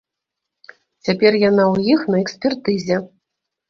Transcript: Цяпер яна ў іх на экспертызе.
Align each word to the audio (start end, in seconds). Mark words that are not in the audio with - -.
Цяпер 1.07 1.31
яна 1.43 1.63
ў 1.73 1.95
іх 1.97 2.09
на 2.11 2.17
экспертызе. 2.25 2.95